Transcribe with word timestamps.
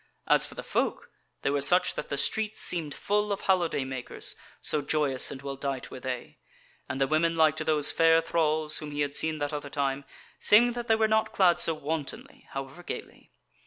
As 0.25 0.47
for 0.47 0.55
the 0.55 0.63
folk, 0.63 1.11
they 1.43 1.51
were 1.51 1.61
such 1.61 1.93
that 1.93 2.09
the 2.09 2.17
streets 2.17 2.59
seemed 2.59 2.95
full 2.95 3.31
of 3.31 3.41
holiday 3.41 3.83
makers, 3.83 4.35
so 4.59 4.81
joyous 4.81 5.29
and 5.29 5.43
well 5.43 5.55
dight 5.55 5.91
were 5.91 5.99
they; 5.99 6.39
and 6.89 6.99
the 6.99 7.05
women 7.05 7.35
like 7.35 7.55
to 7.57 7.63
those 7.63 7.91
fair 7.91 8.19
thralls 8.19 8.79
whom 8.79 8.89
he 8.89 9.01
had 9.01 9.13
seen 9.13 9.37
that 9.37 9.53
other 9.53 9.69
time, 9.69 10.03
saving 10.39 10.73
that 10.73 10.87
they 10.87 10.95
were 10.95 11.07
not 11.07 11.31
clad 11.31 11.59
so 11.59 11.75
wantonly, 11.75 12.47
however 12.53 12.81
gaily. 12.81 13.31